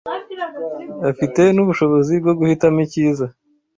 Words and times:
afite 1.09 1.41
n’ubushobozi 1.55 2.13
bwo 2.21 2.33
guhitamo 2.39 2.79
icyiza 2.85 3.25